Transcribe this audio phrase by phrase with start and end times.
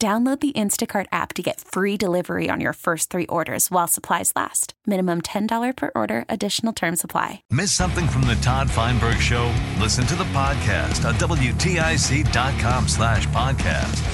[0.00, 4.32] Download the Instacart app to get free delivery on your first three orders while supplies
[4.36, 4.74] last.
[4.86, 7.42] Minimum $10 per order, additional term supply.
[7.50, 9.52] Miss something from the Todd Feinberg Show?
[9.80, 14.04] Listen to the podcast at WTIC.com slash podcast.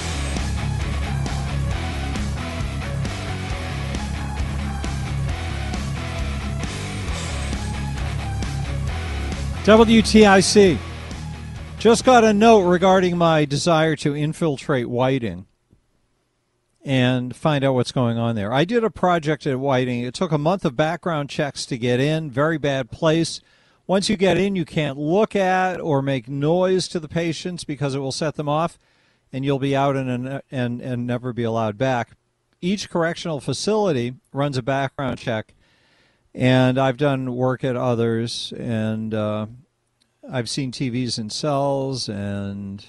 [9.65, 10.79] WTIC.
[11.77, 15.45] Just got a note regarding my desire to infiltrate Whiting
[16.85, 18.53] and find out what's going on there.
[18.53, 20.03] I did a project at Whiting.
[20.03, 22.29] It took a month of background checks to get in.
[22.29, 23.41] Very bad place.
[23.87, 27.95] Once you get in, you can't look at or make noise to the patients because
[27.95, 28.77] it will set them off,
[29.33, 32.11] and you'll be out and and and never be allowed back.
[32.61, 35.53] Each correctional facility runs a background check,
[36.33, 39.47] and I've done work at others, and uh,
[40.31, 42.85] I've seen TVs in cells and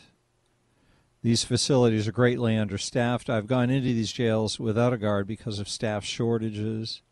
[1.27, 3.29] these facilities are greatly understaffed.
[3.29, 7.03] I've gone into these jails without a guard because of staff shortages.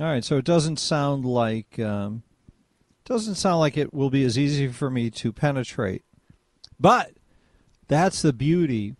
[0.00, 2.24] All right, so it doesn't sound like um,
[3.04, 6.02] doesn't sound like it will be as easy for me to penetrate,
[6.80, 7.12] but
[7.86, 8.96] that's the beauty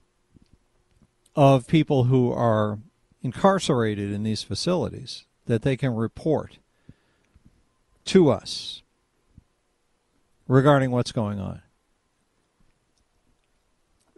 [1.35, 2.79] of people who are
[3.21, 6.59] incarcerated in these facilities that they can report
[8.05, 8.85] to us
[10.47, 11.63] regarding what's going on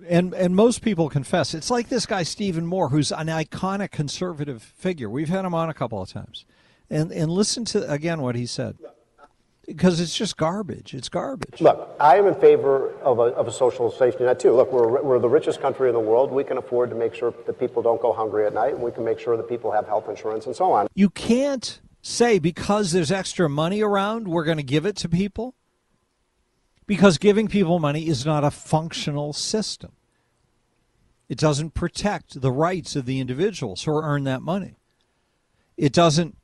[0.09, 4.62] and and most people confess it's like this guy Stephen Moore, who's an iconic conservative
[4.62, 5.09] figure.
[5.09, 6.44] We've had him on a couple of times,
[6.88, 8.77] and and listen to again what he said
[9.66, 10.94] because it's just garbage.
[10.94, 11.61] It's garbage.
[11.61, 14.53] Look, I am in favor of a, of a social safety net too.
[14.53, 16.32] Look, we're, we're the richest country in the world.
[16.32, 18.91] We can afford to make sure that people don't go hungry at night, and we
[18.91, 20.88] can make sure that people have health insurance and so on.
[20.94, 25.55] You can't say because there's extra money around, we're going to give it to people
[26.90, 29.92] because giving people money is not a functional system.
[31.28, 34.74] It doesn't protect the rights of the individuals who earn that money.
[35.76, 36.36] It doesn't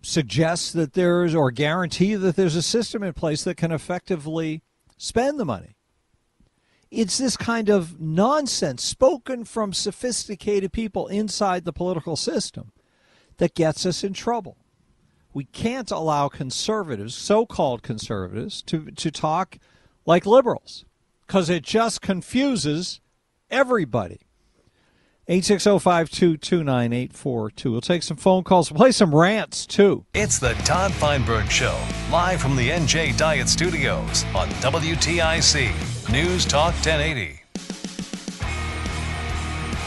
[0.00, 4.62] suggest that there's or guarantee that there's a system in place that can effectively
[4.96, 5.76] spend the money.
[6.90, 12.72] It's this kind of nonsense spoken from sophisticated people inside the political system
[13.36, 14.56] that gets us in trouble
[15.34, 19.58] we can't allow conservatives, so called conservatives, to, to talk
[20.04, 20.84] like liberals
[21.26, 23.00] because it just confuses
[23.50, 24.20] everybody.
[25.28, 27.70] 860-522-9842.
[27.70, 28.70] We'll take some phone calls.
[28.70, 30.04] We'll play some rants, too.
[30.14, 31.78] It's the Todd Feinberg Show,
[32.10, 37.38] live from the NJ Diet Studios on WTIC News Talk 1080.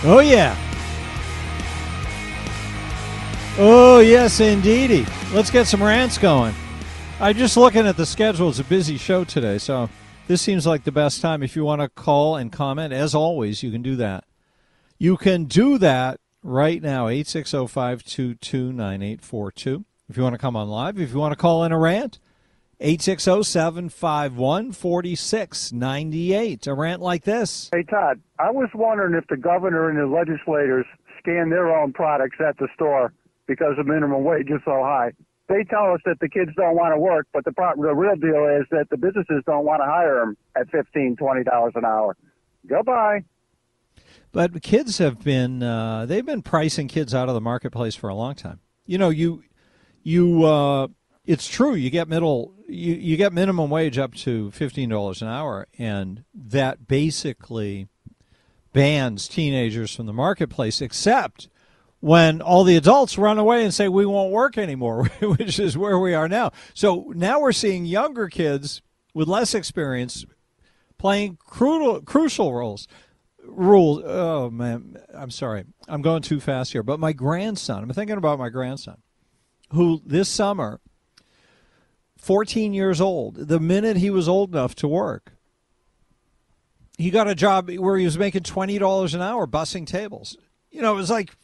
[0.07, 0.55] Oh, yeah.
[3.57, 5.05] Oh, yes, indeedy.
[5.31, 6.53] Let's get some rants going.
[7.21, 8.49] I'm just looking at the schedule.
[8.49, 9.89] It's a busy show today, so
[10.27, 11.41] this seems like the best time.
[11.41, 14.25] If you want to call and comment, as always, you can do that.
[14.97, 19.85] You can do that right now, 860 522 9842.
[20.09, 22.19] If you want to come on live, if you want to call in a rant,
[22.81, 26.67] 860 751 4698.
[26.67, 27.69] A rant like this.
[27.73, 30.85] Hey, Todd, I was wondering if the governor and the legislators
[31.19, 33.13] scan their own products at the store
[33.47, 35.11] because the minimum wage is so high.
[35.47, 38.15] They tell us that the kids don't want to work, but the problem, the real
[38.15, 41.85] deal is that the businesses don't want to hire them at fifteen, twenty dollars an
[41.85, 42.17] hour.
[42.67, 43.25] Goodbye.
[44.31, 48.15] But kids have been uh, they've been pricing kids out of the marketplace for a
[48.15, 48.59] long time.
[48.85, 49.43] You know, you
[50.01, 50.87] you uh,
[51.25, 51.75] it's true.
[51.75, 56.23] You get middle you, you get minimum wage up to fifteen dollars an hour, and
[56.33, 57.87] that basically
[58.73, 61.49] bans teenagers from the marketplace, except
[61.99, 65.97] when all the adults run away and say we won't work anymore, which is where
[65.97, 66.51] we are now.
[66.73, 68.81] So now we're seeing younger kids
[69.13, 70.25] with less experience
[70.97, 72.87] playing crucial, crucial roles.
[73.43, 74.01] rules.
[74.05, 75.65] Oh man, I'm sorry.
[75.87, 76.83] I'm going too fast here.
[76.83, 77.83] But my grandson.
[77.83, 78.97] I'm thinking about my grandson,
[79.71, 80.79] who this summer,
[82.17, 83.35] 14 years old.
[83.35, 85.33] The minute he was old enough to work,
[86.97, 90.37] he got a job where he was making twenty dollars an hour bussing tables.
[90.71, 91.35] You know, it was like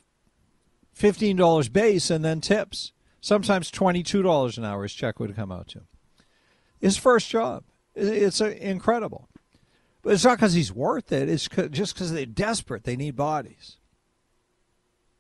[0.94, 2.92] fifteen dollars base and then tips.
[3.20, 5.82] Sometimes twenty two dollars an hour his check would come out to.
[6.80, 7.64] His first job.
[7.94, 9.28] It's incredible.
[10.02, 11.30] But it's not because he's worth it.
[11.30, 12.86] It's just because they're desperate.
[12.86, 13.78] They need bodies.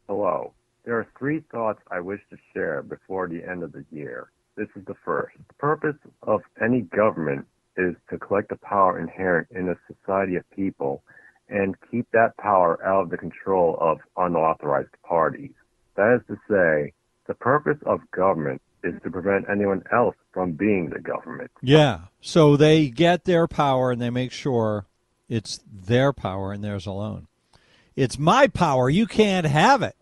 [0.07, 0.53] Hello.
[0.83, 4.31] There are three thoughts I wish to share before the end of the year.
[4.55, 5.37] This is the first.
[5.47, 7.45] The purpose of any government
[7.77, 11.03] is to collect the power inherent in a society of people
[11.49, 15.53] and keep that power out of the control of unauthorized parties.
[16.01, 16.93] That is to say,
[17.27, 21.51] the purpose of government is to prevent anyone else from being the government.
[21.61, 22.05] Yeah.
[22.21, 24.87] So they get their power and they make sure
[25.29, 27.27] it's their power and theirs alone.
[27.95, 28.89] It's my power.
[28.89, 29.95] You can't have it.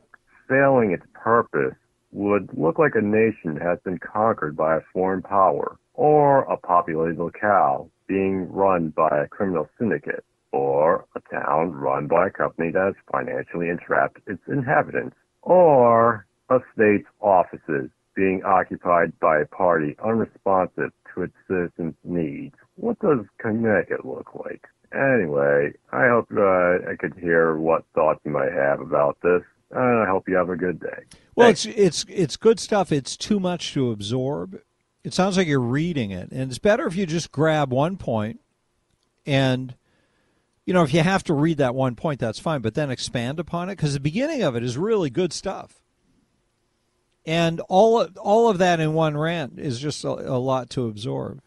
[0.48, 1.76] Failing its purpose
[2.14, 7.18] would look like a nation has been conquered by a foreign power or a populated
[7.18, 10.24] locale being run by a criminal syndicate
[10.54, 16.60] or a town run by a company that has financially entrapped its inhabitants or a
[16.74, 22.56] state's offices being occupied by a party unresponsive to its citizens' needs.
[22.76, 24.68] What does Connecticut look like?
[24.94, 29.44] Anyway, I hope uh, I could hear what thoughts you might have about this.
[29.76, 31.04] I hope you have a good day.
[31.36, 31.66] Well, Thanks.
[31.66, 32.92] it's it's it's good stuff.
[32.92, 34.60] It's too much to absorb.
[35.04, 38.40] It sounds like you're reading it, and it's better if you just grab one point,
[39.28, 39.76] and
[40.70, 42.62] you know if you have to read that one point, that's fine.
[42.62, 45.82] But then expand upon it because the beginning of it is really good stuff
[47.26, 51.42] and all all of that in one rant is just a, a lot to absorb.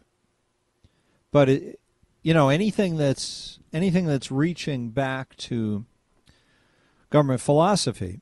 [1.31, 1.81] But it,
[2.23, 5.85] you know, anything that's anything that's reaching back to
[7.11, 8.21] government philosophy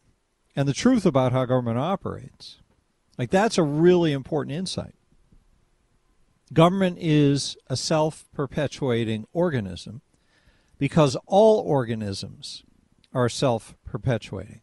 [0.57, 2.61] and the truth about how government operates,
[3.19, 4.95] like that's a really important insight.
[6.53, 10.03] Government is a self-perpetuating organism
[10.81, 12.65] because all organisms
[13.13, 14.63] are self-perpetuating.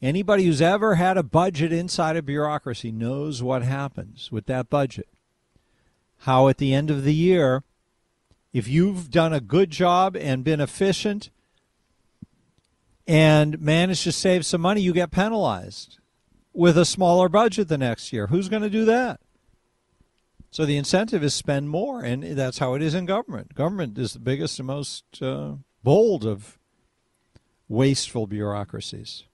[0.00, 5.08] Anybody who's ever had a budget inside a bureaucracy knows what happens with that budget.
[6.18, 7.64] How at the end of the year,
[8.52, 11.30] if you've done a good job and been efficient
[13.06, 15.98] and managed to save some money, you get penalized
[16.52, 18.26] with a smaller budget the next year.
[18.26, 19.20] Who's going to do that?
[20.50, 23.54] So the incentive is spend more, and that's how it is in government.
[23.54, 26.58] Government is the biggest and most uh, bold of
[27.68, 29.24] wasteful bureaucracies.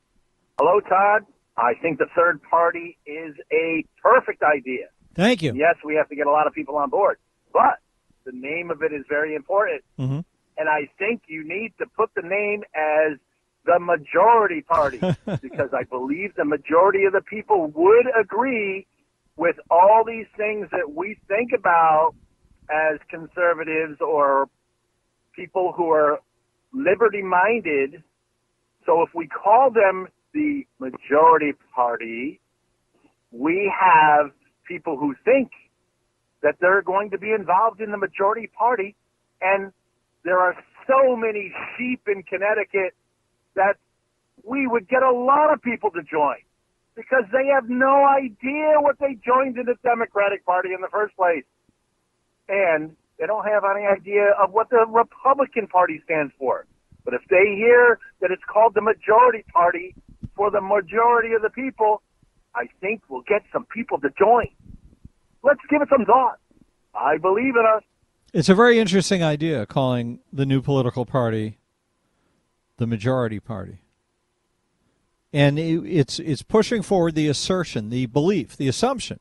[0.59, 1.23] Hello, Todd.
[1.57, 4.87] I think the third party is a perfect idea.
[5.15, 5.53] Thank you.
[5.55, 7.19] Yes, we have to get a lot of people on board,
[7.53, 7.79] but
[8.25, 9.83] the name of it is very important.
[9.99, 10.21] Mm-hmm.
[10.57, 13.19] And I think you need to put the name as
[13.65, 14.99] the majority party
[15.43, 18.87] because I believe the majority of the people would agree
[19.37, 22.15] with all these things that we think about
[22.71, 24.49] as conservatives or
[25.35, 26.21] people who are
[26.73, 28.03] liberty minded.
[28.87, 32.41] So if we call them the majority party,
[33.31, 34.31] we have
[34.67, 35.51] people who think
[36.43, 38.95] that they're going to be involved in the majority party,
[39.41, 39.73] and
[40.25, 40.55] there are
[40.87, 42.95] so many sheep in Connecticut
[43.57, 43.77] that
[44.43, 46.37] we would get a lot of people to join
[46.97, 51.17] because they have no idea what they joined in the Democratic Party in the first
[51.17, 51.45] place.
[52.49, 56.67] And they don't have any idea of what the Republican Party stands for.
[57.05, 59.95] But if they hear that it's called the majority party,
[60.37, 62.03] for the majority of the people,
[62.55, 64.49] I think we'll get some people to join.
[65.43, 66.39] Let's give it some thought.
[66.95, 67.83] I believe in us.
[68.33, 71.59] It's a very interesting idea calling the new political party
[72.77, 73.84] the majority party.
[75.35, 79.19] And it's it's pushing forward the assertion, the belief, the assumption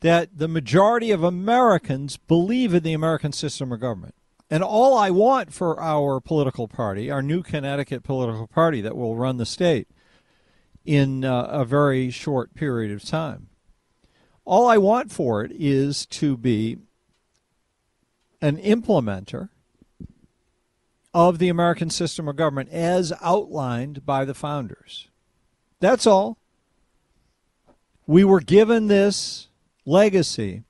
[0.00, 4.14] that the majority of Americans believe in the American system of government.
[4.48, 9.16] And all I want for our political party, our new Connecticut political party that will
[9.16, 9.86] run the state
[10.86, 13.48] in uh, a very short period of time,
[14.46, 16.78] all I want for it is to be
[18.40, 19.50] an implementer
[21.12, 25.08] of the American system of government as outlined by the founders.
[25.80, 26.38] That's all.
[28.06, 29.48] We were given this
[29.84, 30.62] legacy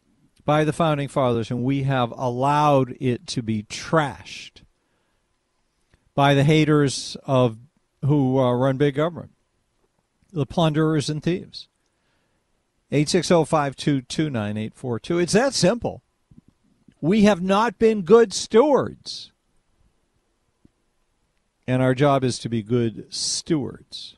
[0.44, 4.62] by the founding fathers, and we have allowed it to be trashed
[6.14, 7.58] by the haters of
[8.04, 9.32] who uh, run big government,
[10.32, 11.68] the plunderers and thieves.
[12.92, 15.22] 860-522-9842.
[15.22, 16.02] It's that simple.
[17.00, 19.29] We have not been good stewards
[21.70, 24.16] And our job is to be good stewards.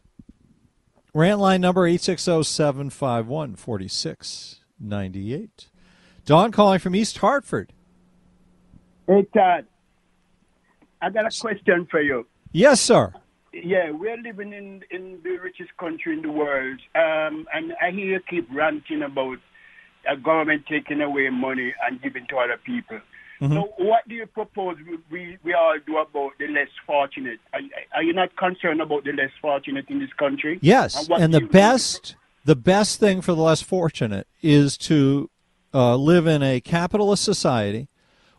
[1.13, 5.69] Rant line number 860 751 4698.
[6.25, 7.75] Don calling from East Hartford.
[9.07, 9.67] Hey, Todd.
[11.03, 12.27] I got a question for you.
[12.53, 13.13] Yes, sir.
[13.53, 18.07] Yeah, we're living in, in the richest country in the world, um, and I hear
[18.07, 19.37] you keep ranting about
[20.11, 23.01] a government taking away money and giving to other people.
[23.43, 23.55] Mm-hmm.
[23.55, 27.41] So, what do you propose we, we, we all do about the less fortunate?
[27.53, 27.61] Are,
[27.97, 30.61] are you not concerned about the less fortunate in this country?
[30.63, 35.29] Yes, what and the best the best thing for the less fortunate is to
[35.75, 37.89] uh, live in a capitalist society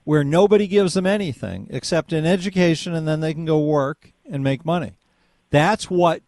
[0.05, 4.41] where nobody gives them anything except an education, and then they can go work and
[4.41, 4.93] make money.
[5.49, 6.21] That's what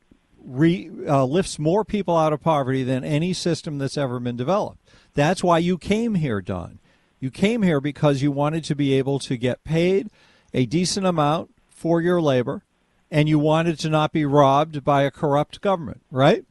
[0.43, 4.79] re, uh, lifts more people out of poverty than any system that's ever been developed.
[5.13, 6.79] That's why you came here, Don.
[7.19, 10.09] You came here because you wanted to be able to get paid
[10.53, 12.63] a decent amount for your labor,
[13.11, 16.45] and you wanted to not be robbed by a corrupt government, right?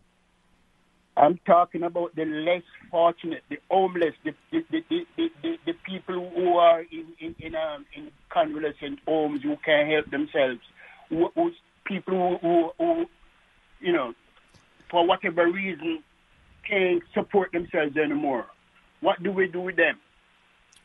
[1.16, 6.56] I'm talking about the less fortunate, the homeless, the the, the, the, the, people who
[6.56, 10.60] are in in in, um, in convalescent homes who can't help themselves,
[11.08, 11.52] who, who
[11.84, 13.06] people who, who
[13.80, 14.14] you know,
[14.90, 16.02] for whatever reason,
[16.68, 18.46] can't support themselves anymore.
[19.00, 19.98] What do we do with them?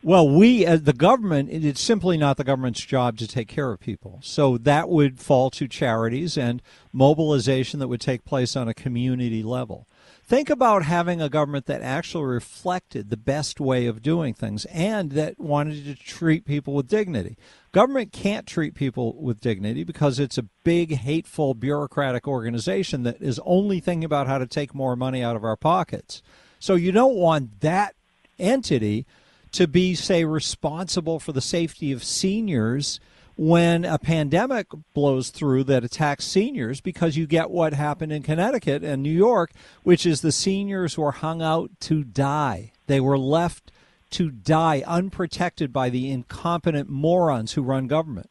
[0.02, 3.82] Well, we, as the government, it's simply not the government's job to take care of
[3.82, 4.20] people.
[4.24, 6.62] So that would fall to charities and
[6.94, 9.88] mobilization that would take place on a community level.
[10.24, 15.12] Think about having a government that actually reflected the best way of doing things and
[15.14, 17.36] that wanted to treat people with dignity.
[17.74, 23.42] Government can't treat people with dignity because it's a big, hateful, bureaucratic organization that is
[23.44, 26.22] only thinking about how to take more money out of our pockets.
[26.60, 27.96] So you don't want that
[28.38, 29.06] entity
[29.52, 33.00] to be, say, responsible for the safety of seniors
[33.36, 38.84] when a pandemic blows through that attacks seniors because you get what happened in Connecticut
[38.84, 39.52] and New York,
[39.84, 42.74] which is the seniors were hung out to die.
[42.88, 43.72] They were left
[44.12, 48.30] to die unprotected by the incompetent morons who run government,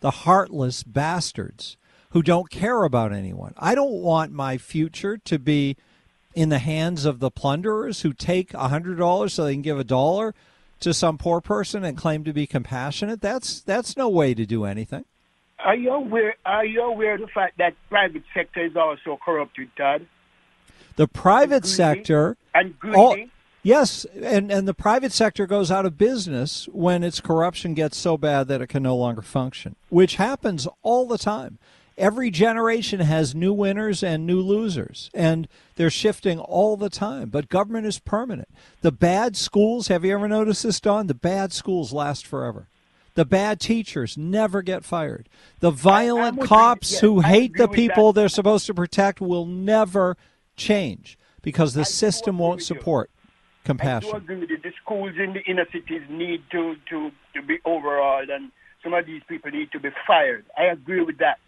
[0.00, 1.76] the heartless bastards
[2.10, 3.52] who don't care about anyone.
[3.58, 5.76] I don't want my future to be
[6.36, 9.78] in the hands of the plunderers who take a hundred dollars so they can give
[9.80, 10.34] a dollar
[10.78, 13.20] to some poor person and claim to be compassionate.
[13.22, 15.06] That's that's no way to do anything.
[15.58, 16.36] Are you aware?
[16.44, 20.06] Are you aware of the fact that private sector is also corrupted, Todd?
[20.96, 21.74] The private Greedy.
[21.74, 22.96] sector And greedy.
[22.96, 23.16] all-
[23.62, 28.18] yes, and, and the private sector goes out of business when its corruption gets so
[28.18, 31.58] bad that it can no longer function, which happens all the time.
[31.98, 37.30] Every generation has new winners and new losers, and they're shifting all the time.
[37.30, 38.48] But government is permanent.
[38.82, 41.06] The bad schools, have you ever noticed this, Don?
[41.06, 42.68] The bad schools last forever.
[43.14, 45.30] The bad teachers never get fired.
[45.60, 46.44] The violent you.
[46.44, 48.20] cops Yes, who I hate the people that.
[48.20, 50.18] they're supposed to protect will never
[50.54, 52.76] change because the do system won't with you.
[52.76, 54.16] support I do compassion.
[54.16, 54.58] agree with you.
[54.58, 59.06] The schools in the inner cities need to, to, to be overhauled, and some of
[59.06, 60.44] these people need to be fired.
[60.58, 61.38] I agree with that.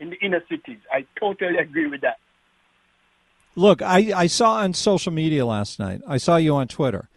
[0.00, 2.18] In the inner cities, I totally agree with that.
[3.54, 7.08] Look, I, I saw on social media last night, I saw you on Twitter.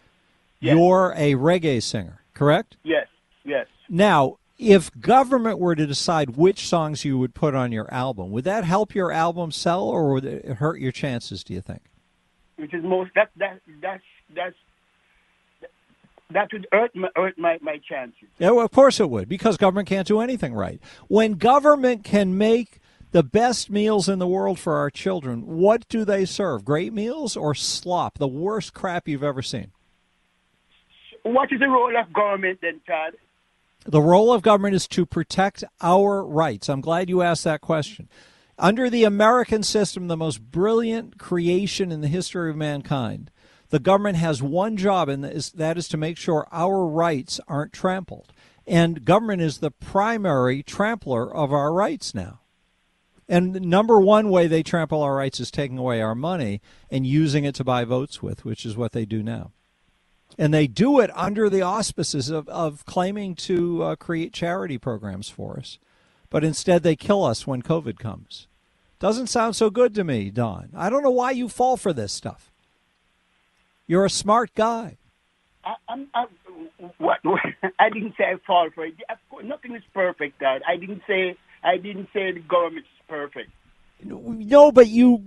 [0.60, 0.76] Yes.
[0.76, 2.76] You're a reggae singer, correct?
[2.84, 3.06] Yes,
[3.44, 3.66] yes.
[3.88, 8.44] Now, if government were to decide which songs you would put on your album, would
[8.44, 11.82] that help your album sell or would it hurt your chances, do you think?
[12.56, 14.56] Which is most that that that's that's
[16.34, 18.28] that would hurt my, hurt my, my chances.
[18.38, 20.80] Yeah, well, of course it would, because government can't do anything right.
[21.08, 22.80] When government can make
[23.12, 26.64] the best meals in the world for our children, what do they serve?
[26.64, 28.18] Great meals or slop?
[28.18, 29.70] The worst crap you've ever seen.
[31.22, 33.14] What is the role of government then, Todd?
[33.86, 36.68] The role of government is to protect our rights.
[36.68, 38.08] I'm glad you asked that question.
[38.58, 43.30] Under the American system, the most brilliant creation in the history of mankind,
[43.70, 48.32] the government has one job, and that is, to make sure our rights aren't trampled.
[48.66, 52.40] And government is the primary trampler of our rights now.
[53.28, 57.06] And the number one way they trample our rights is taking away our money and
[57.06, 59.52] using it to buy votes with, which is what they do now.
[60.36, 65.28] And they do it under the auspices of, of claiming to uh, create charity programs
[65.28, 65.78] for us.
[66.28, 68.48] But instead, they kill us when COVID comes.
[68.98, 70.70] Doesn't sound so good to me, Don.
[70.74, 72.52] I don't know why you fall for this stuff.
[73.86, 74.98] You're a smart guy.
[75.64, 76.26] I, I'm, I,
[76.98, 77.18] what,
[77.78, 78.94] I didn't say I fall for it.
[79.10, 80.62] Of course, nothing is perfect, Dad.
[80.66, 83.50] I didn't say I didn't say the government is perfect.
[84.02, 85.24] No, but you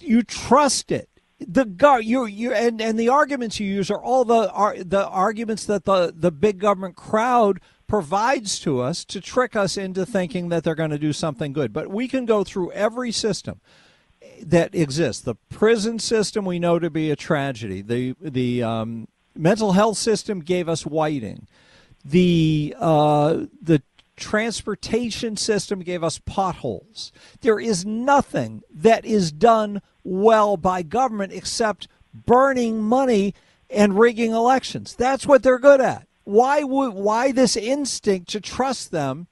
[0.00, 1.08] you trust it.
[1.40, 1.66] The
[2.02, 5.84] you you and, and the arguments you use are all the are the arguments that
[5.84, 10.76] the the big government crowd provides to us to trick us into thinking that they're
[10.76, 11.72] going to do something good.
[11.72, 13.60] But we can go through every system
[14.42, 15.22] that exists.
[15.22, 17.82] The prison system we know to be a tragedy.
[17.82, 21.46] The the um, mental health system gave us Whiting.
[22.04, 23.82] The uh, the
[24.16, 27.12] transportation system gave us potholes.
[27.40, 33.34] There is nothing that is done well by government except burning money
[33.70, 34.94] and rigging elections.
[34.94, 36.06] That's what they're good at.
[36.24, 39.26] Why would why this instinct to trust them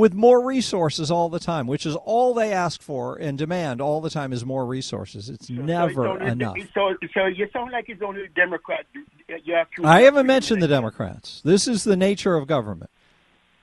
[0.00, 4.00] with more resources all the time, which is all they ask for and demand all
[4.00, 5.28] the time is more resources.
[5.28, 6.56] It's So never it's only, enough.
[6.74, 8.86] So, so you sound like it's only the Democrat.
[8.92, 9.04] You-
[9.44, 11.40] You have to, I haven't mentioned the Democrats.
[11.44, 12.90] This is the nature of government.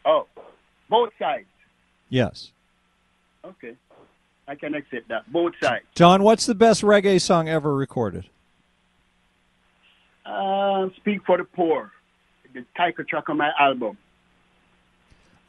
[0.06, 0.28] Oh,
[0.90, 1.46] both sides.
[2.10, 2.54] Yes.
[3.44, 3.76] Okay,
[4.48, 5.30] I can accept that.
[5.30, 5.84] Both sides.
[5.94, 8.30] John, what's the best reggae song ever recorded?
[10.26, 11.92] Uh, Speak for the Poor,
[12.54, 13.98] the title track on my album.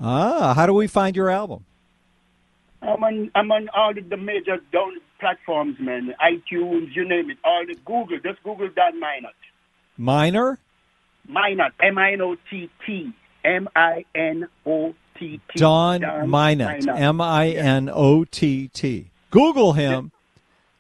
[0.01, 1.65] Ah, how do we find your album?
[2.83, 6.15] I'm on I'm on all the, the major down platforms, man.
[6.23, 7.39] iTunes, you name it.
[7.45, 9.33] All the Google, just Google that Minott.
[9.97, 10.59] Minor?
[11.29, 13.13] Minott, M I N O T T,
[13.45, 15.59] M I N O T T.
[15.59, 19.11] Don Minott, M I N O T T.
[19.31, 20.13] Google him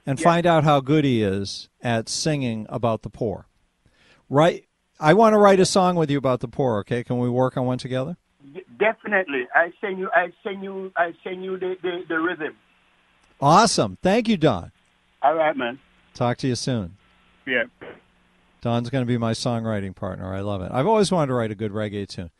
[0.06, 3.46] and find out how good he is at singing about the poor.
[4.30, 4.64] Right?
[5.00, 7.04] I want to write a song with you about the poor, okay?
[7.04, 8.16] Can we work on one together?
[8.78, 10.08] Definitely, I send you.
[10.14, 10.92] I send you.
[10.96, 12.56] I send you the, the, the rhythm.
[13.40, 13.98] Awesome.
[14.02, 14.72] Thank you, Don.
[15.22, 15.78] All right, man.
[16.14, 16.96] Talk to you soon.
[17.46, 17.64] Yeah.
[18.60, 20.34] Don's going to be my songwriting partner.
[20.34, 20.70] I love it.
[20.72, 22.30] I've always wanted to write a good reggae tune.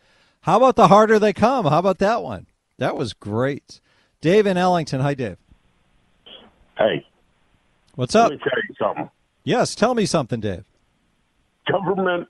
[0.42, 1.66] How about The Harder They Come?
[1.66, 2.46] How about that one?
[2.78, 3.80] That was great.
[4.20, 5.00] Dave in Ellington.
[5.00, 5.36] Hi, Dave.
[6.76, 7.06] Hey,
[7.94, 8.30] What's up?
[8.30, 9.10] let me tell you something.
[9.44, 10.64] Yes, tell me something, Dave.
[11.70, 12.28] Government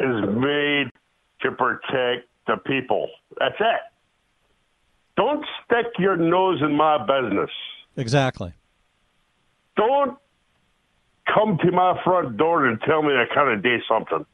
[0.00, 0.90] is made
[1.42, 3.08] to protect the people.
[3.38, 3.80] That's it.
[5.16, 7.50] Don't stick your nose in my business.
[7.96, 8.52] Exactly.
[9.76, 10.18] Don't
[11.32, 14.24] come to my front door and tell me I kind of do something.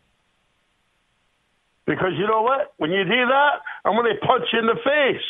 [1.87, 2.73] Because you know what?
[2.79, 3.53] When you do that,
[3.85, 5.23] I'm going to punch you in the face.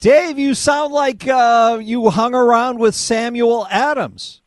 [0.00, 4.40] Dave, you sound like uh, you hung around with Samuel Adams.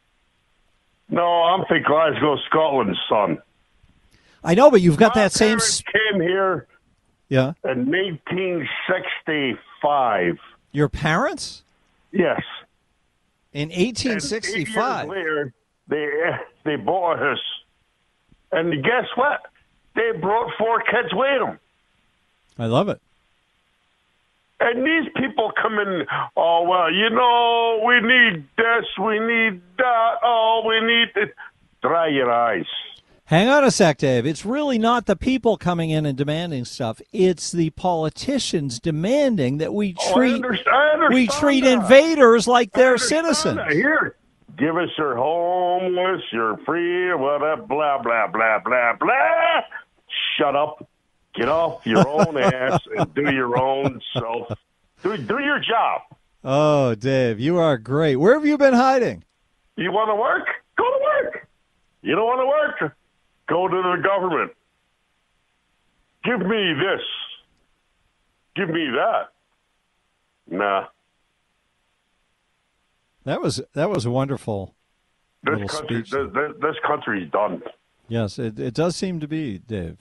[1.10, 3.38] No, I'm from Glasgow, Scotland, son.
[4.43, 5.60] I know, but you've got My that same.
[5.60, 6.67] came here
[7.29, 7.53] Yeah.
[7.63, 10.37] in 1865.
[10.71, 11.63] Your parents?
[12.11, 12.41] Yes.
[13.53, 15.07] In And eight 1865.
[15.07, 15.53] years later,
[15.87, 16.09] they
[16.63, 17.39] they bought us,
[18.51, 19.45] and guess what?
[19.95, 21.59] They brought four kids with them.
[22.59, 22.99] I love it.
[24.59, 30.15] And these people come in, oh, well, you know, we need this, we need that,
[30.23, 31.29] oh, we need this.
[31.83, 32.65] Dry your eyes.
[33.29, 34.25] Hang on a sec, Dave.
[34.25, 37.01] It's really not the people coming in and demanding stuff.
[37.11, 41.73] It's the politicians demanding that we Oh, I treat understand- I understand we treat that.
[41.73, 43.57] invaders like they're citizens.
[43.57, 43.71] that.
[43.73, 44.15] Here,
[44.57, 49.61] give us your homeless, your free, whatever, blah, blah, blah, blah, blah.
[50.37, 50.87] Shut up.
[51.35, 54.53] Get off your own ass and do your own self.
[55.03, 56.01] Do, do your job.
[56.45, 58.15] Oh, Dave, you are great.
[58.15, 59.25] Where have you been hiding?
[59.75, 60.47] You want to work?
[60.77, 61.47] Go to work.
[62.01, 62.39] You don't want
[62.79, 62.93] to work?
[63.47, 64.51] Go to the government.
[66.23, 67.01] Give me this.
[68.55, 69.29] Give me that.
[70.49, 70.88] Nah.
[73.23, 74.73] That was that was a wonderful
[75.43, 76.12] This little country, speech.
[76.12, 77.62] this, this, this country's done.
[78.07, 79.97] Yes, it, it does seem to be, Dave.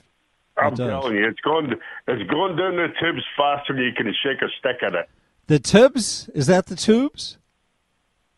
[0.57, 1.73] I'm telling you, it's going
[2.09, 5.09] it's going down the tubes faster than you can shake a stick at it.
[5.49, 6.31] The tubes?
[6.35, 7.39] Is that the tubes?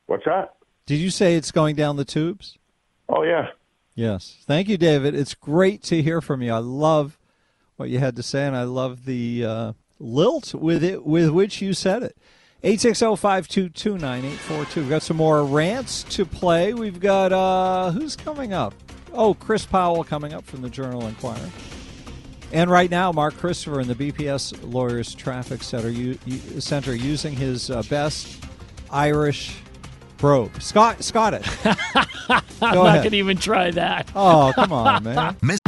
[0.06, 0.54] What's that?
[0.86, 2.58] Did you say it's going down the tubes?
[3.08, 3.48] Oh yeah.
[3.98, 4.36] Yes.
[4.46, 5.16] Thank you, David.
[5.16, 6.52] It's great to hear from you.
[6.52, 7.18] I love
[7.74, 11.60] what you had to say, and I love the uh, lilt with it with which
[11.60, 12.16] you said it.
[12.62, 14.76] 860-522-9842.
[14.76, 16.74] We've got some more rants to play.
[16.74, 18.72] We've got uh, who's coming up?
[19.12, 21.50] Oh, Chris Powell coming up from the Journal Enquirer.
[22.52, 26.14] And right now, Mark Christopher in the BPS Lawyers Traffic Center,
[26.60, 28.44] Center using his uh, best
[28.92, 29.56] Irish
[30.18, 30.60] brogue.
[30.60, 31.46] Scott, Scottish.
[31.64, 34.10] I'm Go not going to even try that.
[34.14, 35.36] Oh, come on, man.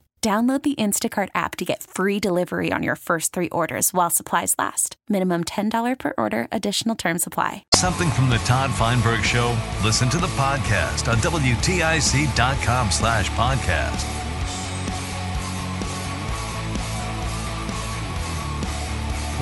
[0.23, 4.53] Download the Instacart app to get free delivery on your first three orders while supplies
[4.59, 4.95] last.
[5.09, 7.65] Minimum $10 per order, additional term supply.
[7.73, 9.57] Something from the Todd Feinberg Show?
[9.83, 14.05] Listen to the podcast on WTIC.com slash podcast.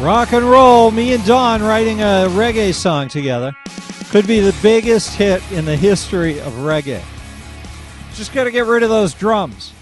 [0.01, 3.53] Rock and roll, me and Don writing a reggae song together.
[4.11, 7.03] Could be the biggest hit in the history of reggae.
[8.13, 9.73] Just got to get rid of those drums.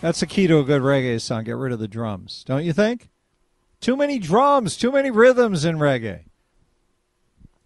[0.00, 1.44] That's the key to a good reggae song.
[1.44, 3.08] Get rid of the drums, don't you think?
[3.80, 6.24] Too many drums, too many rhythms in reggae.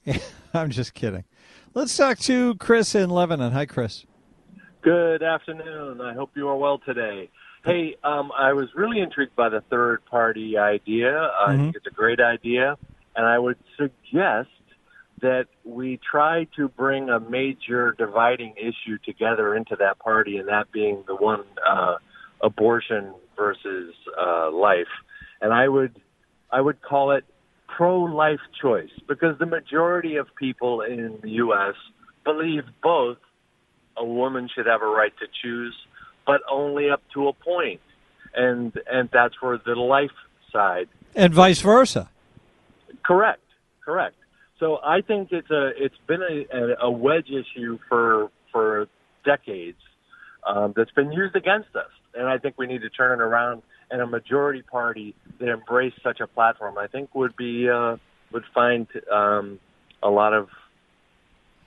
[0.55, 1.25] I'm just kidding.
[1.75, 3.53] Let's talk to Chris in Lebanon.
[3.53, 4.05] Hi, Chris.
[4.83, 6.01] Good afternoon.
[6.01, 7.31] I hope you are well today.
[7.65, 11.31] Hey, um, I was really intrigued by the third party idea.
[11.47, 11.59] I Mhm.
[11.59, 12.77] think it's a great idea.
[13.15, 14.49] And I would suggest
[15.21, 20.73] that we try to bring a major dividing issue together into that party, and that
[20.73, 21.97] being the one uh,
[22.43, 24.89] abortion versus uh, life.
[25.41, 26.01] And I would,
[26.51, 27.25] I would call it
[27.77, 31.75] pro-life choice because the majority of people in the U.S.
[32.25, 33.19] believe both
[33.97, 35.75] a woman should have a right to choose,
[36.27, 37.81] but only up to a point,
[38.35, 40.11] and and that's for the life
[40.53, 40.89] side.
[41.15, 42.09] And vice versa.
[43.03, 43.43] Correct,
[43.85, 44.17] correct.
[44.59, 48.89] So I think it's a it's been a, a wedge issue for for
[49.25, 49.79] decades
[50.47, 53.63] um, that's been used against us, and I think we need to turn it around.
[53.93, 57.97] And a majority party that embraced such a platform, I think, would be uh,
[58.33, 59.59] would find um,
[60.01, 60.49] a lot of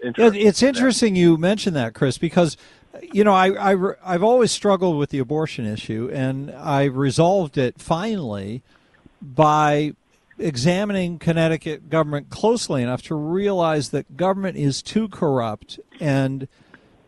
[0.01, 0.35] interest.
[0.35, 2.55] It, it's interesting you mentioned that, Chris, because
[3.01, 7.81] you know I, I I've always struggled with the abortion issue, and I resolved it
[7.81, 8.61] finally
[9.21, 9.93] by
[10.39, 16.47] examining Connecticut government closely enough to realize that government is too corrupt and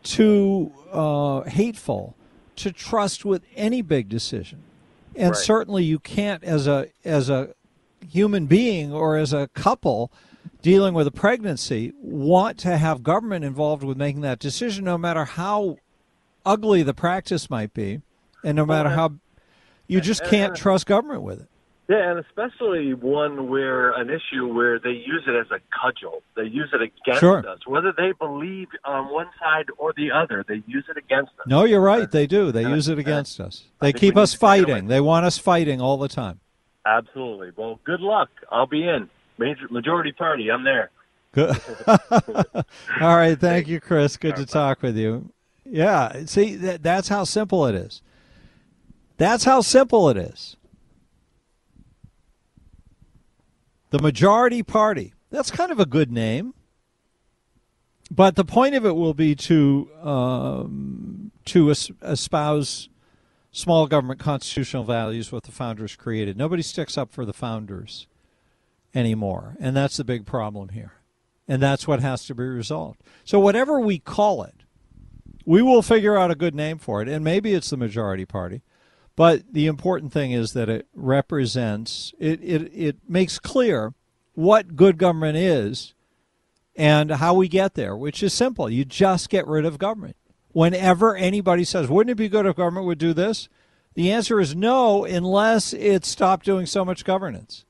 [0.06, 2.16] too uh, hateful
[2.58, 4.64] to trust with any big decision,
[5.16, 5.38] and Right.
[5.38, 7.50] certainly you can't as a as a
[8.08, 10.12] human being or as a couple
[10.62, 15.26] dealing with a pregnancy want to have government involved with making that decision, no matter
[15.26, 15.78] how
[16.46, 18.02] ugly the practice might be,
[18.44, 19.14] and no matter how
[19.88, 21.50] you just can't trust government with it.
[21.88, 26.24] Yeah, and especially one where an issue where they use it as a cudgel.
[26.36, 27.48] They use it against Sure.
[27.48, 30.44] us, whether they believe on one side or the other.
[30.48, 31.46] They use it against us.
[31.46, 32.10] No, you're right.
[32.10, 32.52] They do.
[32.52, 33.66] They use it against us.
[33.82, 34.88] They keep us need to take it fighting.
[34.88, 36.40] They want us fighting all the time.
[36.88, 37.52] Absolutely.
[37.56, 38.30] Well, good luck.
[38.52, 39.08] I'll be in.
[39.38, 40.50] Major majority party.
[40.50, 40.90] I'm there.
[41.34, 41.56] Good.
[41.88, 43.40] all right.
[43.40, 44.18] Thank you, Chris.
[44.18, 45.30] Good to talk with you.
[45.66, 46.26] Yeah.
[46.26, 48.02] See, that, that's how simple it is.
[49.18, 50.56] That's how simple it is.
[53.96, 55.14] The majority party.
[55.30, 56.54] That's kind of a good name.
[58.12, 62.90] But the point of it will be to um, to espouse
[63.54, 66.36] small government constitutional values, what the founders created.
[66.36, 68.08] Nobody sticks up for the founders
[68.94, 70.96] anymore, and that's the big problem here,
[71.48, 73.02] and that's what has to be resolved.
[73.24, 74.66] So whatever we call it,
[75.46, 78.62] we will figure out a good name for it, and maybe it's the majority party.
[79.16, 82.42] But the important thing is that it represents it.
[82.44, 83.94] It, it makes clear
[84.34, 85.94] what good government is
[86.76, 88.70] and how we get there, which is simple.
[88.70, 90.18] You just get rid of government.
[90.52, 93.48] Whenever anybody says, wouldn't it be good if government would do this?
[93.94, 97.64] The answer is no, unless it stopped doing so much governance.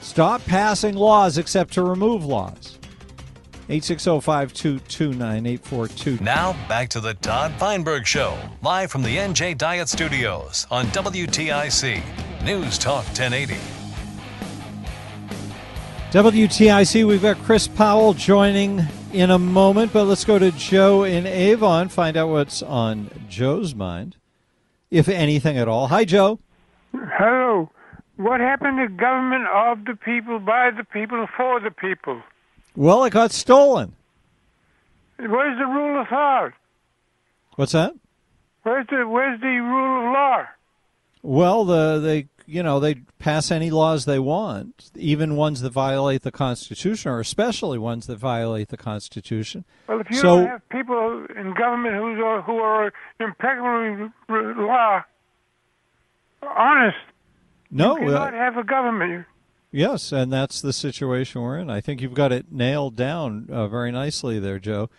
[0.00, 2.78] Stop passing laws except to remove laws.
[3.72, 6.20] 860-522-9842.
[6.20, 12.02] Now, back to the Todd Feinberg Show, live from the NJ Diet Studios on WTIC
[12.44, 13.56] News Talk 1080.
[16.10, 18.82] WTIC, we've got Chris Powell joining
[19.14, 23.74] in a moment, but let's go to Joe in Avon, find out what's on Joe's
[23.74, 24.16] mind,
[24.90, 25.86] if anything at all.
[25.86, 26.40] Hi, Joe.
[26.92, 27.70] Hello.
[28.16, 32.20] What happened to government of the people, by the people, for the people?
[32.74, 33.94] Well, it got stolen.
[35.18, 36.48] Where's the rule of law?
[37.56, 37.94] What's that?
[38.62, 40.46] Where's the Where's the rule of law?
[41.22, 46.22] Well, the they you know they pass any laws they want, even ones that violate
[46.22, 49.64] the Constitution, or especially ones that violate the Constitution.
[49.88, 54.54] Well, if you so don't have people in government who are who are impeccable r-
[54.54, 55.04] law,
[56.42, 56.96] honest.
[57.70, 59.26] No, you uh, cannot have a government.
[59.72, 61.70] Yes, and that's the situation we're in.
[61.70, 64.90] I think you've got it nailed down uh, very nicely there, Joe.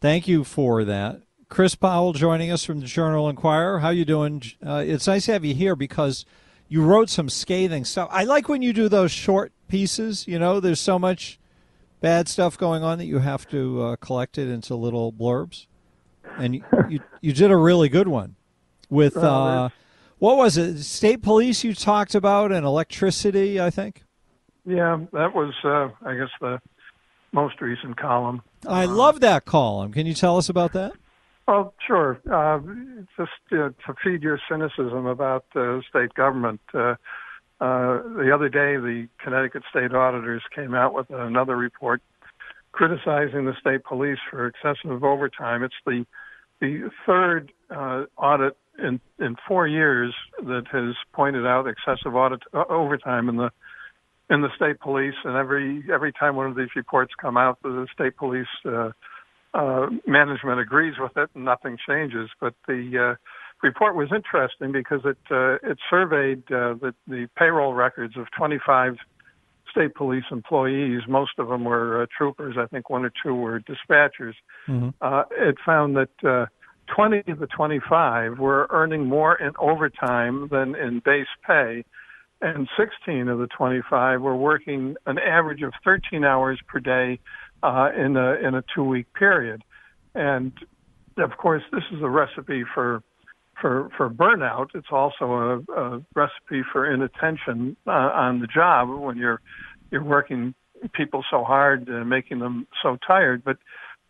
[0.00, 1.22] Thank you for that.
[1.48, 3.78] Chris Powell joining us from the Journal Enquirer.
[3.78, 4.42] How you doing?
[4.64, 6.26] Uh, it's nice to have you here because
[6.68, 8.08] you wrote some scathing stuff.
[8.12, 10.26] I like when you do those short pieces.
[10.26, 11.38] You know, there's so much
[12.00, 15.66] bad stuff going on that you have to uh, collect it into little blurbs.
[16.38, 18.34] And you, you, you did a really good one
[18.90, 19.70] with uh,
[20.18, 20.82] what was it?
[20.82, 24.02] State police you talked about and electricity, I think.
[24.68, 26.60] Yeah, that was, uh, I guess, the
[27.32, 28.42] most recent column.
[28.66, 29.92] I love that column.
[29.92, 30.92] Can you tell us about that?
[31.46, 32.20] Well, sure.
[32.30, 32.58] Uh,
[33.16, 36.60] just uh, to feed your cynicism about uh, state government.
[36.74, 36.96] Uh,
[37.60, 42.02] uh, the other day, the Connecticut state auditors came out with another report
[42.72, 45.62] criticizing the state police for excessive overtime.
[45.62, 46.04] It's the
[46.60, 52.64] the third uh, audit in in four years that has pointed out excessive audit uh,
[52.68, 53.50] overtime in the
[54.30, 57.86] in the state police, and every every time one of these reports come out, the
[57.92, 58.90] state police uh,
[59.54, 62.28] uh, management agrees with it, and nothing changes.
[62.40, 63.16] But the uh,
[63.62, 68.96] report was interesting because it uh, it surveyed uh, the the payroll records of 25
[69.70, 71.02] state police employees.
[71.08, 72.56] Most of them were uh, troopers.
[72.58, 74.34] I think one or two were dispatchers.
[74.66, 74.90] Mm-hmm.
[75.00, 76.46] Uh, it found that uh,
[76.94, 81.84] 20 of the 25 were earning more in overtime than in base pay,
[82.40, 87.18] and 16 of the 25 were working an average of 13 hours per day
[87.62, 89.62] uh, in a in a two week period.
[90.14, 90.52] And
[91.18, 93.02] of course, this is a recipe for
[93.60, 94.68] for for burnout.
[94.74, 99.40] It's also a, a recipe for inattention uh, on the job when you're
[99.90, 100.54] you're working
[100.92, 103.42] people so hard, uh, making them so tired.
[103.44, 103.58] But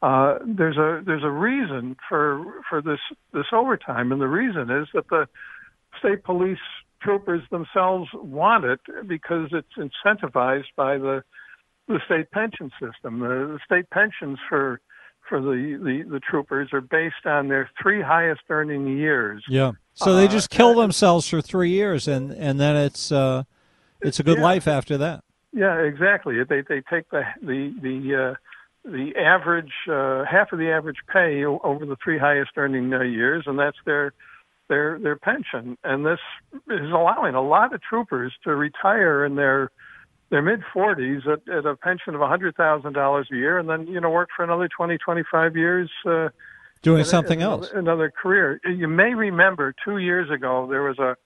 [0.02, 3.00] uh, there's a there's a reason for for this
[3.32, 5.26] this overtime, and the reason is that the
[5.98, 6.58] state police
[7.02, 11.22] troopers themselves want it because it's incentivized by the
[11.86, 13.20] the state pension system.
[13.20, 14.80] The, the state pensions for
[15.28, 19.44] for the, the the troopers are based on their three highest earning years.
[19.48, 19.72] Yeah.
[19.94, 23.44] So they Uh, just kill themselves for three years, and and then it's uh,
[24.00, 24.44] it's a good Yeah.
[24.44, 25.24] life after that.
[25.52, 26.42] Yeah, exactly.
[26.44, 28.34] They they take the the the uh,
[28.84, 33.44] the average uh, half of the average pay over the three highest earning uh, years,
[33.46, 34.12] and that's their
[34.68, 35.76] their their pension.
[35.84, 36.20] And this
[36.70, 39.70] is allowing a lot of troopers to retire in their
[40.30, 44.10] their mid 40s at, at a pension of $100,000 a year, and then you know
[44.10, 45.90] work for another 20 25 years.
[46.06, 46.28] Uh,
[46.82, 47.70] Doing in something in else.
[47.70, 48.60] Another, another career.
[48.64, 51.16] You may remember two years ago there was a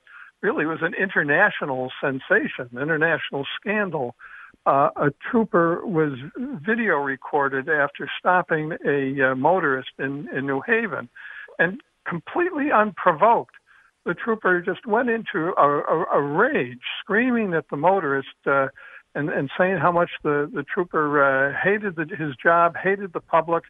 [0.41, 4.15] really was an international sensation, international scandal.
[4.65, 11.09] Uh, a trooper was video recorded after stopping a uh, motorist in, in New Haven,
[11.59, 13.55] and completely unprovoked,
[14.05, 18.29] the trooper just went into a, a, a rage, screaming at the motorist.
[18.47, 18.69] Uh,
[19.15, 23.21] and, and saying how much the, the trooper uh, hated the, his job, hated the
[23.21, 23.65] public,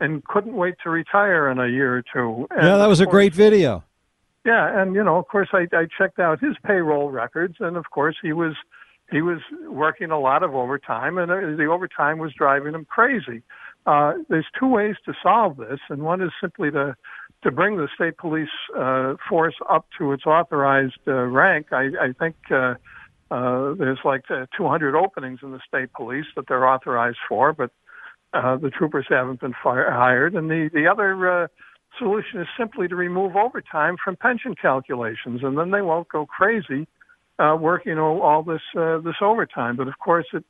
[0.00, 2.46] and couldn't wait to retire in a year or two.
[2.50, 3.84] And yeah, that was a course- great video.
[4.46, 7.90] yeah, and you know, of course, I, I checked out his payroll records, and of
[7.90, 8.54] course, he was
[9.10, 13.42] he was working a lot of overtime, and uh, the overtime was driving him crazy.
[13.84, 16.96] Uh, there's two ways to solve this, and one is simply to
[17.46, 21.68] to bring the state police uh, force up to its authorized uh, rank.
[21.70, 22.74] I, I think uh,
[23.30, 27.70] uh, there's like uh, 200 openings in the state police that they're authorized for, but
[28.32, 30.34] uh, the troopers haven't been fire- hired.
[30.34, 31.46] And the the other uh,
[32.00, 36.88] solution is simply to remove overtime from pension calculations, and then they won't go crazy
[37.38, 39.76] uh, working all, all this uh, this overtime.
[39.76, 40.44] But of course, it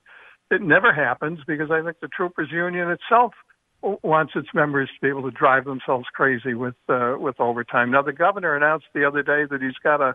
[0.51, 3.35] it never happens because I think the troopers union itself
[3.83, 7.91] wants its members to be able to drive themselves crazy with uh, with overtime.
[7.91, 10.15] Now, the governor announced the other day that he's got a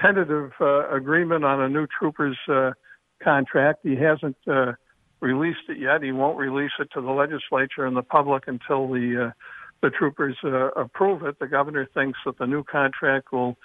[0.00, 2.72] tentative uh, agreement on a new troopers uh,
[3.22, 3.80] contract.
[3.82, 4.72] He hasn't uh,
[5.20, 6.02] released it yet.
[6.02, 9.30] He won't release it to the legislature and the public until the uh,
[9.80, 11.38] the troopers uh, approve it.
[11.38, 13.56] The governor thinks that the new contract will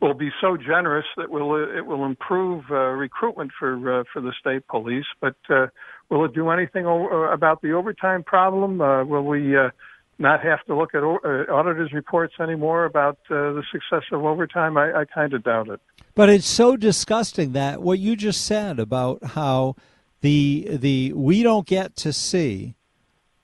[0.00, 4.32] will be so generous that will it will improve uh, recruitment for uh, for the
[4.38, 5.06] state police.
[5.20, 5.68] But uh,
[6.10, 8.80] will it do anything o- about the overtime problem?
[8.80, 9.70] Uh, will we uh,
[10.18, 14.24] not have to look at o- uh, auditors' reports anymore about uh, the success of
[14.24, 14.76] overtime?
[14.76, 15.80] I, I kind of doubt it.
[16.14, 19.76] But it's so disgusting that what you just said about how
[20.20, 22.74] the the we don't get to see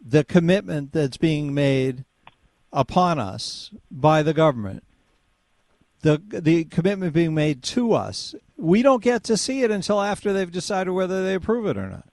[0.04, 2.04] the commitment that's being made
[2.72, 4.82] upon us by the government.
[6.02, 8.34] The the commitment being made to us.
[8.56, 11.88] We don't get to see it until after they've decided whether they approve it or
[11.88, 12.08] not.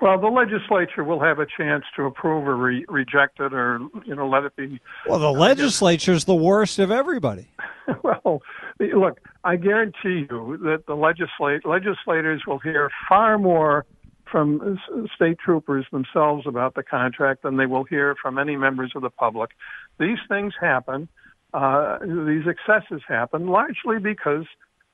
[0.00, 4.14] Well, the legislature will have a chance to approve or re- reject it, or you
[4.14, 4.80] know, let it be.
[5.08, 7.48] Well, the legislature's the worst of everybody.
[8.04, 8.42] well,
[8.78, 13.86] look, I guarantee you that the legislate, legislators will hear far more
[14.30, 14.78] from
[15.14, 19.10] state troopers themselves about the contract than they will hear from any members of the
[19.10, 19.50] public.
[19.98, 21.08] These things happen.
[21.54, 24.44] Uh, these excesses happen largely because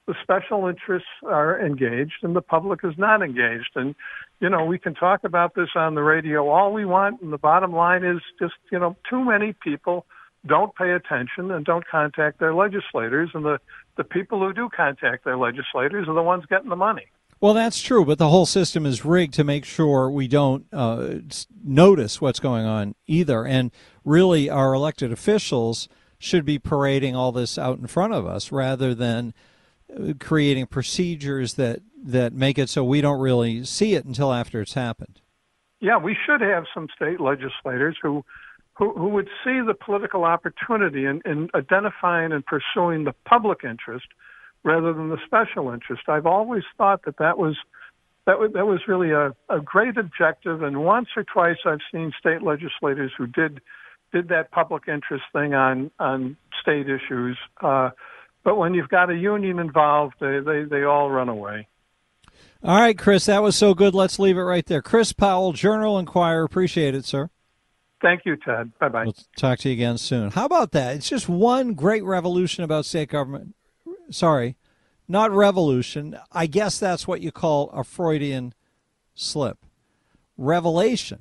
[0.06, 3.70] the special interests are engaged and the public is not engaged.
[3.74, 3.94] And,
[4.40, 7.20] you know, we can talk about this on the radio all we want.
[7.22, 10.06] And the bottom line is just, you know, too many people
[10.46, 13.30] don't pay attention and don't contact their legislators.
[13.34, 13.58] And the,
[13.96, 17.06] the people who do contact their legislators are the ones getting the money.
[17.40, 21.16] Well, that's true, but the whole system is rigged to make sure we don't uh,
[21.62, 23.44] notice what's going on either.
[23.44, 23.70] And
[24.04, 28.94] really, our elected officials should be parading all this out in front of us rather
[28.94, 29.34] than
[30.20, 34.74] creating procedures that, that make it so we don't really see it until after it's
[34.74, 35.20] happened.
[35.80, 38.24] Yeah, we should have some state legislators who
[38.76, 44.06] who, who would see the political opportunity in, in identifying and pursuing the public interest
[44.64, 46.02] rather than the special interest.
[46.08, 47.56] I've always thought that that was
[48.26, 50.62] that was, that was really a, a great objective.
[50.62, 53.60] And once or twice, I've seen state legislators who did
[54.12, 57.38] did that public interest thing on on state issues.
[57.60, 57.90] Uh,
[58.44, 61.66] but when you've got a union involved, they, they, they all run away.
[62.62, 63.94] All right, Chris, that was so good.
[63.94, 64.80] Let's leave it right there.
[64.80, 66.44] Chris Powell, Journal Enquirer.
[66.44, 67.28] Appreciate it, sir.
[68.00, 68.72] Thank you, Ted.
[68.78, 69.04] Bye bye.
[69.04, 70.30] We'll talk to you again soon.
[70.30, 70.96] How about that?
[70.96, 73.54] It's just one great revolution about state government.
[74.10, 74.56] Sorry,
[75.08, 76.18] not revolution.
[76.30, 78.54] I guess that's what you call a Freudian
[79.14, 79.58] slip.
[80.36, 81.20] Revelation.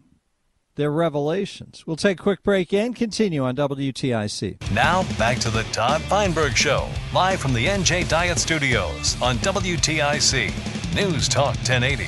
[0.76, 1.86] They're revelations.
[1.86, 4.72] We'll take a quick break and continue on WTIC.
[4.72, 10.96] Now, back to the Todd Feinberg Show, live from the NJ Diet Studios on WTIC.
[10.96, 12.08] News Talk 1080.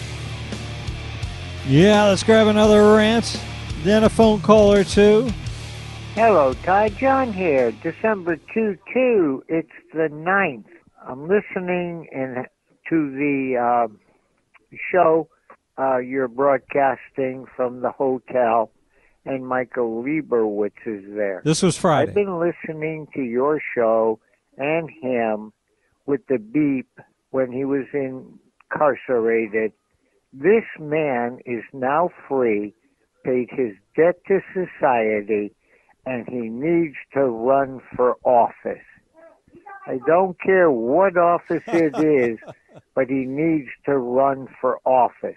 [1.68, 3.40] Yeah, let's grab another rant,
[3.84, 5.30] then a phone call or two.
[6.16, 7.72] Hello, Ty John here.
[7.84, 9.44] December 2 2.
[9.48, 10.66] It's the 9th.
[11.08, 12.46] I'm listening in,
[12.90, 13.88] to the uh,
[14.92, 15.28] show
[15.78, 18.72] uh, you're broadcasting from the hotel,
[19.26, 21.42] and Michael Lieberwitz is there.
[21.44, 22.10] This was Friday.
[22.10, 24.20] I've been listening to your show
[24.58, 25.52] and him
[26.06, 26.90] with the beep
[27.32, 29.74] when he was incarcerated.
[30.32, 32.74] This man is now free,
[33.24, 35.54] paid his debt to society,
[36.06, 38.84] and he needs to run for office.
[39.88, 42.40] I don't care what office it is,
[42.96, 45.36] but he needs to run for office.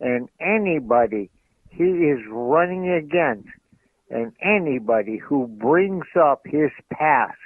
[0.00, 1.30] And anybody
[1.70, 3.48] he is running against,
[4.10, 7.36] and anybody who brings up his past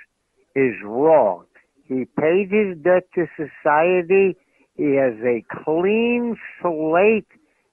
[0.54, 1.44] is wrong.
[1.84, 4.36] He paid his debt to society.
[4.76, 7.26] He has a clean slate,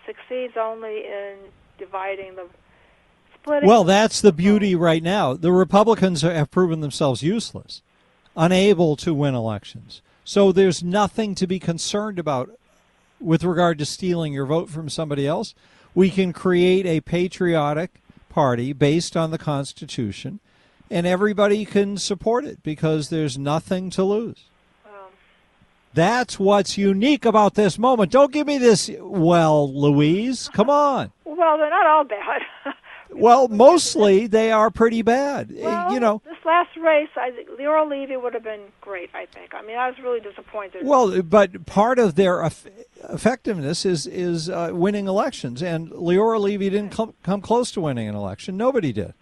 [0.06, 1.36] succeeds only in
[1.78, 2.48] dividing the
[3.36, 3.70] splitting.
[3.70, 5.36] Well, that's the beauty right now.
[5.36, 7.84] The Republicans have proven themselves useless,
[8.36, 10.02] unable to win elections.
[10.24, 12.50] So there's nothing to be concerned about
[13.20, 15.54] with regard to stealing your vote from somebody else.
[15.94, 18.02] We can create a patriotic
[18.38, 20.40] party based on the Constitution
[20.92, 24.44] and everybody can support it because there's nothing to lose.
[25.96, 28.12] That's what's unique about this moment.
[28.12, 31.12] Don't give me this, well, Louise, come on.
[31.26, 32.44] Well, they're not all bad.
[33.20, 35.52] Well, mostly they are pretty bad.
[35.56, 39.10] well, you know, this last race, I think Leora Levy would have been great.
[39.14, 39.54] I think.
[39.54, 40.86] I mean, I was really disappointed.
[40.86, 42.68] well, but part of their eff-
[43.10, 48.08] effectiveness is is uh, winning elections, and Leora Levy didn't come, come close to winning
[48.08, 48.58] an election.
[48.58, 49.14] Nobody did.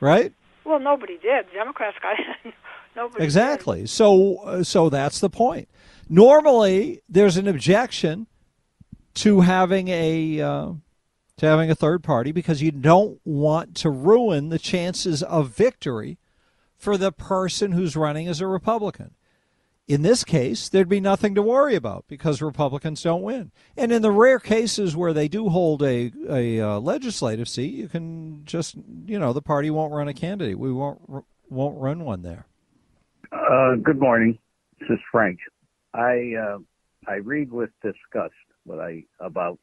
[0.00, 0.32] Right?
[0.64, 1.46] well, nobody did.
[1.52, 2.16] Democrats got
[2.96, 3.24] nobody.
[3.24, 3.86] Exactly.
[3.86, 5.68] So uh, so that's the point.
[6.08, 8.26] Normally, there's an objection
[9.14, 10.72] to having a uh,
[11.38, 16.18] to having a third party because you don't want to ruin the chances of victory
[16.76, 19.14] for the person who's running as a Republican.
[19.88, 23.50] In this case, there'd be nothing to worry about because Republicans don't win.
[23.76, 27.88] And in the rare cases where they do hold a, a uh, legislative seat, you
[27.88, 28.76] can just,
[29.06, 30.58] you know, the party won't run a candidate.
[30.58, 32.46] We won't won't run one there.
[33.32, 34.38] Uh, good morning.
[34.80, 35.38] This is Frank.
[35.94, 36.58] I uh,
[37.06, 39.58] I read with disgust what I about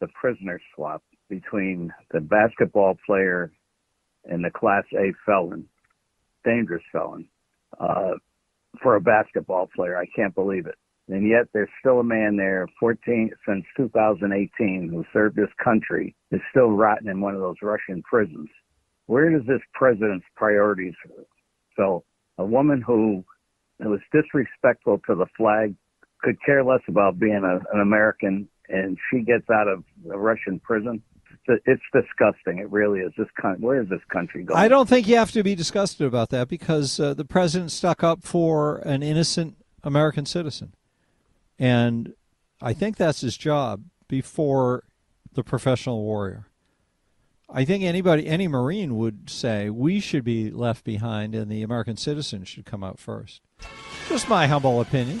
[0.00, 3.50] the prisoner swap between the basketball player
[4.26, 5.66] and the Class A felon,
[6.44, 7.26] dangerous felon.
[7.78, 8.12] Uh,
[8.82, 10.74] for a basketball player, I can't believe it.
[11.08, 16.40] And yet there's still a man there, 14 since 2018, who served his country, is
[16.50, 18.48] still rotting in one of those Russian prisons.
[19.06, 20.94] Where does this president's priorities
[21.76, 22.04] so
[22.38, 23.24] a woman who
[23.80, 25.74] was disrespectful to the flag,
[26.22, 30.60] could care less about being a, an American, and she gets out of a Russian
[30.60, 31.02] prison.
[31.48, 32.58] It's, disgusting.
[32.58, 33.12] It really is.
[33.16, 34.58] This con- where is this country going?
[34.58, 38.04] I don't think you have to be disgusted about that because uh, the president stuck
[38.04, 40.74] up for an innocent American citizen.
[41.58, 42.14] And
[42.62, 44.84] I think that's his job before
[45.32, 46.46] the professional warrior.
[47.52, 51.96] I think anybody, any Marine would say we should be left behind and the American
[51.96, 53.40] citizen should come out first.
[54.08, 55.20] Just my humble opinion.